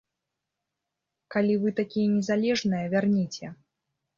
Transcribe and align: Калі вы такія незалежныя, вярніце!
Калі 1.35 1.53
вы 1.65 1.69
такія 1.81 2.07
незалежныя, 2.17 2.85
вярніце! 2.95 3.47